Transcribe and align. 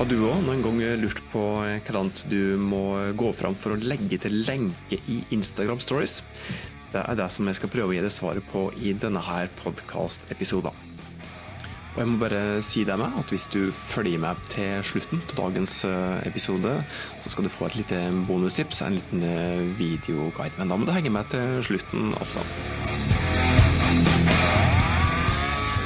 Har 0.00 0.08
du 0.08 0.14
òg 0.24 0.38
noen 0.46 0.62
gang 0.64 0.78
lurt 0.96 1.18
på 1.28 1.40
hvordan 1.60 2.08
du 2.32 2.56
må 2.56 2.84
gå 3.20 3.34
fram 3.36 3.52
for 3.52 3.74
å 3.74 3.80
legge 3.84 4.16
til 4.22 4.38
lenke 4.46 4.96
i 5.12 5.18
Instagram 5.36 5.76
Stories? 5.84 6.22
Det 6.94 7.02
er 7.02 7.18
det 7.18 7.26
som 7.34 7.44
jeg 7.44 7.58
skal 7.58 7.68
prøve 7.74 7.92
å 7.92 7.92
gi 7.92 8.00
deg 8.00 8.14
svaret 8.14 8.48
på 8.48 8.62
i 8.80 8.94
denne 8.96 9.20
her 9.20 9.52
podkast-episoden. 9.58 10.72
Og 11.92 12.00
jeg 12.00 12.08
må 12.08 12.16
bare 12.22 12.40
si 12.64 12.86
deg 12.88 12.96
med 12.96 13.20
at 13.20 13.28
hvis 13.28 13.44
du 13.52 13.68
følger 13.76 14.24
med 14.24 14.40
til 14.48 14.80
slutten 14.88 15.20
til 15.20 15.42
dagens 15.42 15.76
eh, 15.84 16.24
episode, 16.32 16.78
så 17.20 17.34
skal 17.34 17.44
du 17.44 17.52
få 17.52 17.68
et 17.68 17.76
lite 17.82 18.00
bonustips, 18.24 18.80
en 18.86 18.96
liten 18.96 19.28
eh, 19.28 19.68
videoguide. 19.76 20.56
Men 20.56 20.72
da 20.72 20.80
må 20.80 20.88
du 20.88 20.96
henge 20.96 21.12
med 21.12 21.28
til 21.28 21.60
slutten, 21.68 22.14
altså. 22.16 22.40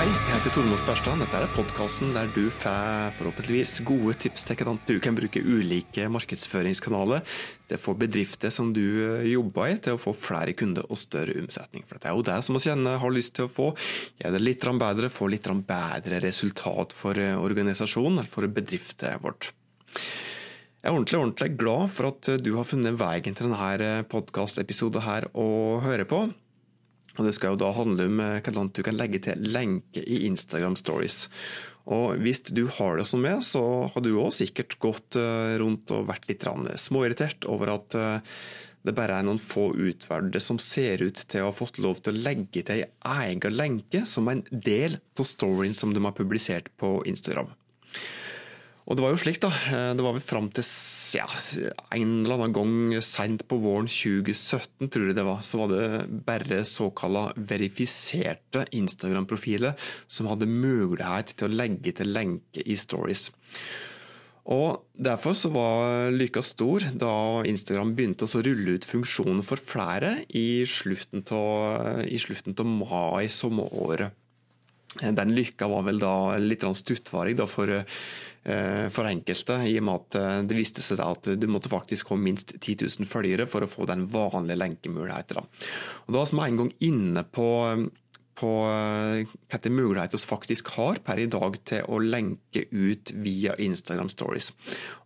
Hei, 0.00 0.06
jeg 0.08 0.32
heter 0.32 0.54
Tormod 0.54 0.78
Sperstad. 0.80 1.20
Dette 1.20 1.36
er 1.36 1.50
podkasten 1.52 2.14
der 2.14 2.30
du 2.32 2.46
får 2.48 3.10
forhåpentligvis 3.18 3.82
gode 3.84 4.14
tips 4.22 4.46
til 4.48 4.56
hvordan 4.56 4.78
du 4.88 4.94
kan 5.04 5.12
bruke 5.12 5.42
ulike 5.44 6.06
markedsføringskanaler 6.08 7.20
til 7.68 7.76
å 7.76 7.82
få 7.82 7.92
bedrifter 8.00 8.48
som 8.48 8.70
du 8.72 8.80
eh, 8.80 9.28
jobber 9.34 9.74
i, 9.74 9.76
til 9.76 9.98
å 9.98 10.00
få 10.00 10.14
flere 10.16 10.56
kunder 10.56 10.88
og 10.88 10.96
større 10.96 11.36
omsetning. 11.42 11.84
For 11.84 12.00
det 12.00 12.08
er 12.08 12.16
jo 12.16 12.24
det 12.30 12.38
som 12.46 12.56
vi 12.56 12.64
gjerne 12.64 12.96
har 13.04 13.12
lyst 13.12 13.36
til 13.36 13.44
å 13.44 13.52
få. 13.52 13.68
Gjøre 14.22 14.38
det 14.38 14.42
litt 14.46 14.64
bedre, 14.80 15.12
få 15.12 15.28
litt 15.36 15.52
bedre 15.68 16.24
resultat 16.24 16.96
for 16.96 17.20
eh, 17.20 17.36
organisasjonen 17.36 18.22
eller 18.22 18.32
for 18.32 18.48
bedriften 18.48 19.20
vårt. 19.20 19.52
Jeg 19.92 20.88
er 20.88 20.96
ordentlig, 20.96 21.20
ordentlig 21.20 21.54
glad 21.60 21.90
for 21.92 22.14
at 22.14 22.36
du 22.40 22.54
har 22.56 22.64
funnet 22.64 22.96
veien 22.96 23.36
til 23.36 23.52
denne 23.52 23.98
podkastepisoden 24.08 25.28
å 25.36 25.50
høre 25.84 26.08
på. 26.08 26.30
Og 27.20 27.28
Det 27.28 27.34
skal 27.36 27.52
jo 27.52 27.60
da 27.60 27.74
handle 27.76 28.08
om 28.08 28.22
eh, 28.24 28.38
hvordan 28.40 28.72
du 28.72 28.80
kan 28.86 28.96
legge 28.96 29.20
til 29.26 29.44
lenke 29.52 30.00
i 30.00 30.24
Instagram 30.30 30.78
Stories. 30.80 31.26
Og 31.90 32.16
Hvis 32.22 32.42
du 32.48 32.64
har 32.78 32.96
det 32.96 33.06
som 33.10 33.20
meg, 33.24 33.44
så 33.44 33.62
har 33.92 34.04
du 34.04 34.14
òg 34.14 34.32
sikkert 34.36 34.78
gått 34.80 35.20
eh, 35.20 35.58
rundt 35.60 35.92
og 35.92 36.08
vært 36.08 36.28
litt 36.30 36.46
småirritert 36.80 37.44
over 37.50 37.74
at 37.76 37.98
eh, 37.98 38.34
det 38.88 38.94
bare 38.96 39.18
er 39.18 39.26
noen 39.26 39.40
få 39.40 39.70
utvalgte 39.76 40.40
som 40.40 40.56
ser 40.62 41.02
ut 41.04 41.18
til 41.28 41.44
å 41.44 41.50
ha 41.50 41.56
fått 41.56 41.80
lov 41.84 42.00
til 42.00 42.16
å 42.16 42.22
legge 42.24 42.62
til 42.64 42.86
ei 42.86 43.26
egen 43.28 43.52
lenke 43.52 44.06
som 44.08 44.30
en 44.32 44.40
del 44.50 44.96
av 45.20 45.28
storyen 45.28 45.76
som 45.76 45.92
de 45.92 46.00
har 46.00 46.16
publisert 46.16 46.72
på 46.80 47.02
Instagram. 47.10 47.52
Og 48.88 48.96
det 48.96 49.04
var 49.04 49.12
jo 49.12 49.20
slik, 49.20 49.40
da. 49.42 49.50
Eh, 49.70 49.90
det 49.96 50.04
var 50.04 50.16
vel 50.16 50.24
fram 50.24 50.48
til 50.54 50.64
ja, 51.18 51.26
en 51.96 52.14
eller 52.24 52.36
annen 52.38 52.56
gang 52.56 53.02
seint 53.04 53.44
på 53.50 53.58
våren 53.62 53.90
2017, 53.90 54.88
tror 54.88 55.10
jeg 55.10 55.18
det 55.18 55.26
var, 55.26 55.44
så 55.46 55.60
var 55.62 55.74
det 55.74 56.24
bare 56.26 56.62
såkalla 56.66 57.28
verifiserte 57.36 58.64
Instagram-profiler 58.80 59.76
som 60.08 60.30
hadde 60.32 60.50
mulighet 60.50 61.36
til 61.36 61.50
å 61.50 61.60
legge 61.60 61.94
til 62.00 62.12
lenke 62.16 62.64
i 62.64 62.78
stories. 62.80 63.30
Og 64.50 64.86
Derfor 65.00 65.32
så 65.38 65.48
var 65.48 66.10
lykka 66.12 66.42
stor 66.44 66.84
da 67.00 67.12
Instagram 67.48 67.94
begynte 67.96 68.26
å 68.26 68.42
rulle 68.44 68.74
ut 68.76 68.84
funksjonen 68.84 69.40
for 69.46 69.56
flere 69.56 70.26
i 70.36 70.66
slutten 70.68 71.24
av 71.24 72.66
mai 72.68 73.30
samme 73.32 73.64
året. 73.80 74.12
Den 74.98 75.36
lykka 75.36 75.68
var 75.70 75.84
vel 75.86 76.00
da 76.02 76.14
litt 76.42 76.64
stuttvarig 76.74 77.36
da 77.38 77.46
for 77.46 77.70
Eh, 78.42 78.88
for 78.88 79.04
enkelte, 79.04 79.58
i 79.68 79.74
og 79.76 79.84
med 79.84 79.98
at 79.98 80.16
eh, 80.16 80.38
det 80.48 80.56
viste 80.56 80.80
seg 80.80 81.02
at 81.04 81.28
du 81.36 81.44
måtte 81.52 81.68
faktisk 81.68 82.08
ha 82.08 82.16
minst 82.16 82.54
10 82.56 82.86
000 82.86 83.08
følgere 83.08 83.44
for 83.44 83.66
å 83.66 83.68
få 83.68 83.84
den 83.90 84.06
vanlige 84.08 84.56
lenkemuligheten. 84.62 85.44
Og 86.06 86.14
da 86.16 86.22
var 86.22 86.30
vi 86.32 86.46
en 86.46 86.60
gang 86.62 86.70
inne 86.88 87.24
på 87.28 87.48
på 88.40 88.50
eh, 88.66 89.28
hvilke 89.52 89.72
muligheter 89.72 90.16
vi 90.16 90.30
faktisk 90.30 90.72
har 90.78 91.00
per 91.04 91.20
i 91.20 91.28
dag 91.30 91.58
til 91.68 91.84
å 91.86 92.00
lenke 92.00 92.64
ut 92.72 93.12
via 93.20 93.54
Instagram 93.60 94.10
Stories. 94.12 94.50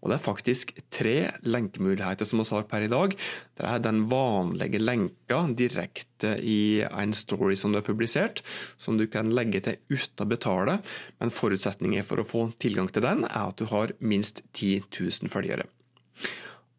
Og 0.03 0.11
Det 0.11 0.17
er 0.17 0.25
faktisk 0.25 0.75
tre 0.95 1.17
lenkemuligheter 1.43 2.29
som 2.29 2.43
vi 2.43 2.49
har 2.53 2.69
per 2.71 2.87
i 2.87 2.93
dag. 2.93 3.17
Det 3.59 3.67
er 3.67 3.83
den 3.83 4.05
vanlige 4.11 4.83
lenka 4.83 5.43
direkte 5.59 6.37
i 6.39 6.85
en 6.87 7.15
story 7.17 7.57
som 7.59 7.73
du 7.73 7.81
har 7.81 7.87
publisert, 7.87 8.43
som 8.77 8.99
du 8.99 9.07
kan 9.11 9.33
legge 9.35 9.63
til 9.65 9.81
uten 9.91 10.25
å 10.25 10.31
betale, 10.31 10.79
men 11.21 11.35
forutsetningen 11.35 12.07
for 12.07 12.23
å 12.23 12.29
få 12.29 12.49
tilgang 12.63 12.91
til 12.93 13.05
den 13.07 13.27
er 13.29 13.51
at 13.51 13.59
du 13.59 13.69
har 13.73 13.97
minst 14.01 14.45
10 14.53 14.87
000 14.95 15.33
følgere. 15.33 15.67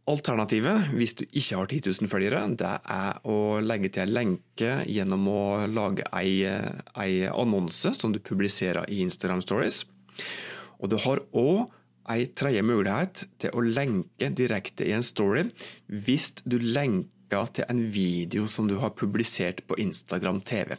Alternativet, 0.05 0.91
hvis 0.93 1.15
du 1.17 1.23
ikke 1.25 1.57
har 1.57 1.69
10 1.71 1.79
000 1.87 2.09
følgere, 2.11 2.43
det 2.53 2.73
er 2.93 3.17
å 3.25 3.57
legge 3.65 3.89
til 3.89 4.03
en 4.03 4.13
lenke 4.13 4.75
gjennom 4.85 5.25
å 5.31 5.45
lage 5.65 6.05
en 6.13 6.83
annonse 7.33 7.93
som 7.97 8.13
du 8.13 8.19
publiserer 8.21 8.85
i 8.93 8.99
Instagram 9.01 9.41
Stories. 9.41 9.81
Og 10.77 10.91
du 10.93 10.99
har 11.01 11.23
òg 11.33 11.65
en 12.13 12.33
tredje 12.37 12.61
mulighet 12.61 13.25
til 13.41 13.57
å 13.57 13.63
lenke 13.65 14.29
direkte 14.37 14.85
i 14.85 14.93
en 14.93 15.05
story 15.05 15.47
hvis 15.89 16.35
du 16.45 16.59
lenker 16.61 17.49
til 17.57 17.65
en 17.65 17.81
video 17.89 18.45
som 18.51 18.69
du 18.69 18.77
har 18.83 18.93
publisert 18.93 19.63
på 19.65 19.79
Instagram 19.81 20.43
TV. 20.45 20.75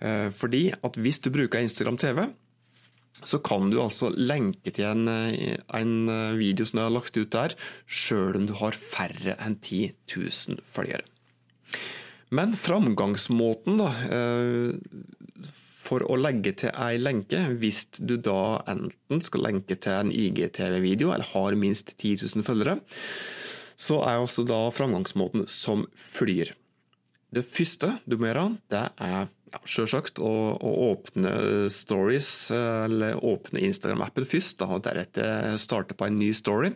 Eh, 0.00 0.30
fordi 0.32 0.70
at 0.72 0.96
hvis 0.96 1.20
du 1.20 1.28
bruker 1.34 1.60
Instagram 1.60 2.00
TV, 2.00 2.24
så 3.22 3.38
kan 3.44 3.70
du 3.70 3.78
altså 3.82 4.10
lenke 4.16 4.72
til 4.74 4.88
en, 4.88 5.08
eh, 5.08 5.56
en, 5.78 6.08
eh, 6.08 6.36
video 6.38 6.66
som 6.66 6.78
du 6.78 6.82
har 6.82 6.90
lagt 6.90 7.16
ut 7.16 7.30
der, 7.30 7.54
sjøl 7.86 8.36
om 8.36 8.46
du 8.46 8.54
har 8.54 8.72
færre 8.72 9.36
enn 9.38 9.56
10 9.60 9.94
000 10.10 10.58
følgere. 10.64 11.06
Men 12.30 12.56
framgangsmåten 12.58 13.78
da, 13.78 13.90
eh, 14.10 14.72
for 15.84 16.00
å 16.00 16.16
legge 16.16 16.56
til 16.56 16.70
ei 16.74 16.96
lenke, 16.98 17.38
hvis 17.60 17.86
du 18.00 18.16
da 18.16 18.62
enten 18.66 19.20
skal 19.22 19.42
lenke 19.42 19.76
til 19.78 19.92
en 19.92 20.10
IGTV-video 20.10 21.12
eller 21.12 21.24
har 21.34 21.54
minst 21.54 21.96
10 21.98 22.16
000 22.24 22.42
følgere, 22.42 22.80
så 23.76 24.00
er 24.02 24.18
altså 24.18 24.46
da 24.46 24.70
framgangsmåten 24.70 25.46
som 25.48 25.86
flyr. 25.94 26.54
Det 27.34 27.42
første 27.46 27.96
du 28.06 28.18
må 28.20 28.28
gjøre, 28.30 28.50
det 28.70 28.84
er 29.02 29.26
ja, 29.54 29.60
Selvsagt 29.70 30.18
å, 30.22 30.30
å, 30.58 30.70
åpne 30.90 31.34
stories, 31.70 32.28
eller 32.54 33.20
åpne 33.22 33.62
Instagram-appen 33.68 34.26
først, 34.26 34.64
og 34.66 34.82
deretter 34.86 35.54
starte 35.62 35.94
på 35.94 36.08
en 36.08 36.18
ny 36.18 36.32
story. 36.34 36.72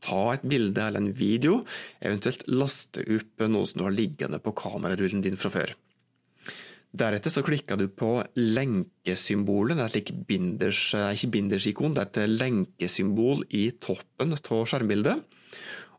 Ta 0.00 0.20
et 0.32 0.46
bilde 0.46 0.84
eller 0.86 1.02
en 1.02 1.12
video, 1.12 1.64
eventuelt 1.98 2.46
laste 2.48 3.02
opp 3.16 3.44
noe 3.50 3.66
som 3.68 3.82
du 3.82 3.86
har 3.88 3.96
liggende 3.96 4.38
på 4.42 4.54
kamerarullen 4.62 5.24
din 5.26 5.38
fra 5.40 5.50
før. 5.52 5.74
Deretter 6.90 7.30
så 7.30 7.42
klikker 7.46 7.78
du 7.78 7.86
på 7.90 8.16
lenkesymbolet. 8.38 9.78
Det 9.78 9.84
er 9.84 9.98
et 10.00 10.24
binders, 10.26 10.80
ikke 10.94 11.34
bindersikon, 11.36 11.94
det 11.94 12.06
er 12.06 12.24
et 12.24 12.38
lenkesymbol 12.38 13.44
i 13.54 13.68
toppen 13.82 14.34
av 14.34 14.64
skjermbildet. 14.66 15.26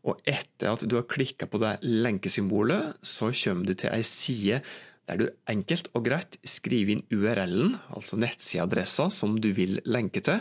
Og 0.07 0.21
etter 0.25 0.71
at 0.71 0.85
du 0.89 0.95
har 0.97 1.09
klikka 1.09 1.45
på 1.49 1.59
det 1.61 1.75
lenkesymbolet, 1.85 2.97
så 3.05 3.29
kommer 3.43 3.69
du 3.69 3.75
til 3.77 3.93
ei 3.93 4.01
side 4.07 4.61
der 5.09 5.19
du 5.19 5.25
enkelt 5.49 5.89
og 5.97 6.05
greit 6.05 6.37
skriver 6.47 6.95
inn 6.95 7.03
URL-en, 7.11 7.75
altså 7.91 8.19
nettsideadressa 8.21 9.09
som 9.13 9.35
du 9.41 9.49
vil 9.57 9.81
lenke 9.89 10.21
til, 10.23 10.39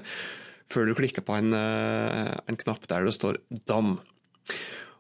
før 0.71 0.87
du 0.87 0.95
klikker 0.99 1.25
på 1.27 1.35
en, 1.35 1.53
eh, 1.57 2.37
en 2.47 2.61
knapp 2.61 2.87
der 2.89 3.05
det 3.05 3.15
står 3.17 3.41
'done'. 3.51 3.99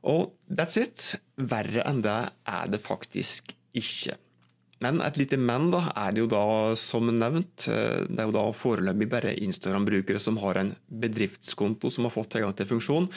Og 0.02 0.32
that's 0.48 0.80
it. 0.80 1.20
Verre 1.36 1.84
enn 1.86 2.02
det 2.02 2.32
er 2.48 2.66
det 2.72 2.80
faktisk 2.80 3.52
ikke. 3.76 4.16
Men 4.80 5.02
et 5.04 5.18
lite 5.20 5.36
men 5.36 5.68
da, 5.74 5.82
er 5.92 6.14
det 6.16 6.22
jo 6.22 6.28
da, 6.32 6.42
som 6.78 7.10
nevnt, 7.12 7.66
eh, 7.68 8.06
det 8.08 8.22
er 8.22 8.28
jo 8.30 8.36
da 8.36 8.44
foreløpig 8.56 9.10
bare 9.12 9.34
Instagram-brukere 9.44 10.20
som 10.22 10.38
har 10.40 10.56
en 10.56 10.72
bedriftskonto 11.02 11.90
som 11.92 12.08
har 12.08 12.14
fått 12.14 12.32
tilgang 12.34 12.54
til 12.56 12.70
funksjon, 12.70 13.10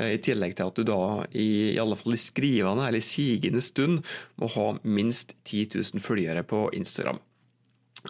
eh, 0.00 0.14
i 0.16 0.22
tillegg 0.24 0.56
til 0.56 0.70
at 0.70 0.80
du 0.80 0.86
da 0.88 1.00
i, 1.28 1.74
i 1.74 1.80
alle 1.80 1.98
fall 2.00 2.16
i 2.16 2.20
skrivende 2.20 2.88
eller 2.88 3.04
sigende 3.04 3.60
stund 3.64 4.00
må 4.40 4.48
ha 4.56 4.70
minst 4.82 5.36
10 5.44 5.68
000 5.76 6.04
følgere 6.04 6.46
på 6.48 6.70
Instagram. 6.80 7.20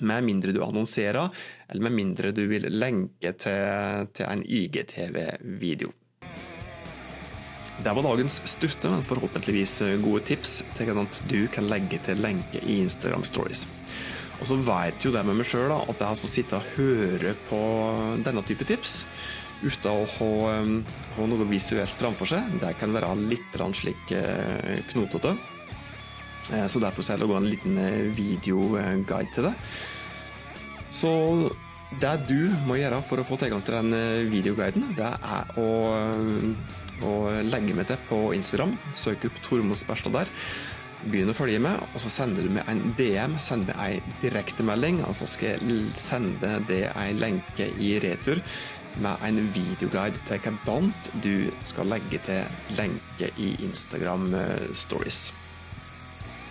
Med 0.07 0.23
mindre 0.23 0.55
du 0.55 0.61
annonserer, 0.63 1.35
eller 1.67 1.83
med 1.83 1.97
mindre 1.97 2.31
du 2.31 2.45
vil 2.47 2.71
lenke 2.71 3.35
til, 3.43 4.07
til 4.15 4.29
en 4.31 4.47
IGTV-video. 4.47 5.91
Det 7.81 7.93
var 7.97 8.05
dagens 8.05 8.43
stutte, 8.45 8.91
men 8.93 9.05
forhåpentligvis 9.09 9.79
gode 10.03 10.21
tips 10.29 10.61
til 10.77 10.91
hvordan 10.91 11.09
du 11.31 11.47
kan 11.53 11.69
legge 11.71 12.01
til 12.05 12.21
lenke 12.21 12.61
i 12.61 12.81
Instagram 12.83 13.25
Stories. 13.25 13.65
Og 14.41 14.49
så 14.49 14.57
vet 14.65 15.05
jo 15.05 15.13
det 15.13 15.23
med 15.25 15.37
meg 15.37 15.49
sjøl 15.49 15.73
at 15.75 16.01
jeg 16.01 16.09
har 16.09 16.19
sittet 16.19 16.57
og 16.57 16.69
hørt 16.77 17.47
på 17.51 17.61
denne 18.25 18.45
type 18.49 18.67
tips 18.69 19.03
uten 19.61 19.91
å 19.91 20.05
ha, 20.09 20.29
um, 20.63 20.79
ha 21.17 21.27
noe 21.29 21.49
visuelt 21.51 21.93
framfor 22.01 22.31
seg. 22.33 22.55
Det 22.63 22.75
kan 22.81 22.95
være 22.97 23.13
litt 23.29 23.59
slik 23.77 24.15
eh, 24.17 24.81
knotete. 24.93 25.35
Eh, 26.53 26.67
så 26.67 26.81
derfor 26.81 27.05
skal 27.05 27.19
jeg 27.19 27.27
lage 27.27 27.41
en 27.41 27.51
liten 27.51 27.77
eh, 27.79 28.09
videoguide 28.17 29.29
til 29.35 29.51
det. 29.51 29.55
Så 30.91 31.11
det 32.01 32.15
du 32.31 32.49
må 32.67 32.79
gjøre 32.81 33.03
for 33.05 33.21
å 33.21 33.27
få 33.27 33.37
tilgang 33.37 33.63
til 33.67 33.77
den 33.77 34.31
videoguiden, 34.31 34.93
det 34.97 35.11
er 35.11 35.59
å 35.59 35.69
og 37.07 37.31
legge 37.49 37.77
meg 37.77 37.89
til 37.91 38.01
på 38.09 38.21
Instagram. 38.37 38.77
Søk 38.97 39.29
opp 39.29 39.41
Tormod 39.47 39.81
Sperstad 39.81 40.17
der. 40.17 40.31
Begynn 41.01 41.33
å 41.33 41.37
følge 41.37 41.61
med, 41.65 41.81
og 41.95 42.03
så 42.03 42.11
sender 42.13 42.45
du 42.45 42.53
meg 42.53 42.69
en 42.69 42.93
DM. 42.99 43.39
Send 43.41 43.71
meg 43.71 43.81
ei 43.81 44.19
direktemelding, 44.21 45.01
og 45.09 45.17
så 45.17 45.29
skal 45.31 45.57
jeg 45.57 45.81
sende 45.97 46.59
det 46.69 46.85
ei 46.93 47.15
lenke 47.17 47.71
i 47.81 47.95
retur 48.05 48.43
med 49.01 49.23
en 49.25 49.39
videoguide 49.55 50.21
til 50.27 50.41
hvordan 50.43 50.91
du 51.25 51.51
skal 51.63 51.89
legge 51.93 52.21
til 52.27 52.77
lenke 52.77 53.31
i 53.39 53.55
Instagram 53.65 54.35
eh, 54.35 54.73
Stories. 54.75 55.31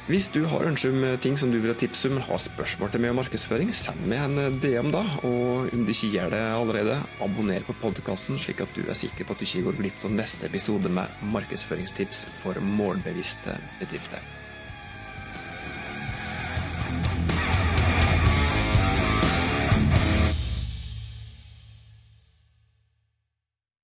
Hvis 0.09 0.25
du 0.33 0.39
har 0.50 0.63
ønske 0.65 0.89
om 0.89 1.03
ting 1.21 1.35
som 1.38 1.51
du 1.53 1.59
vil 1.61 1.69
ha 1.69 1.75
tips 1.77 2.07
om, 2.09 2.15
har 2.25 2.39
spørsmål 2.41 2.89
til 2.89 3.03
meg 3.03 3.11
om 3.13 3.19
markedsføring, 3.21 3.69
send 3.77 4.07
meg 4.09 4.23
en 4.23 4.56
DM, 4.57 4.89
da. 4.89 5.03
Og 5.21 5.69
om 5.69 5.83
du 5.85 5.91
ikke 5.94 6.09
gjør 6.15 6.33
det 6.33 6.39
allerede, 6.50 6.95
abonner 7.21 7.67
på 7.67 7.77
podkasten, 7.77 8.41
slik 8.41 8.65
at 8.65 8.73
du 8.73 8.81
er 8.89 8.97
sikker 8.97 9.29
på 9.29 9.38
at 9.38 9.44
du 9.44 9.45
ikke 9.45 9.67
går 9.67 9.77
glipp 9.83 10.09
av 10.09 10.17
neste 10.17 10.50
episode 10.50 10.89
med 10.97 11.21
markedsføringstips 11.29 12.25
for 12.39 12.57
målbevisste 12.57 13.53
bedrifter. 13.77 14.25